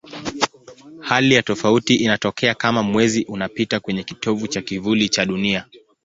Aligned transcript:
Hali 0.99 1.35
ya 1.35 1.43
tofauti 1.43 1.95
inatokea 1.95 2.55
kama 2.55 2.83
Mwezi 2.83 3.25
unapita 3.29 3.79
kwenye 3.79 4.03
kitovu 4.03 4.47
cha 4.47 4.61
kivuli 4.61 5.09
cha 5.09 5.25
Dunia. 5.25 5.65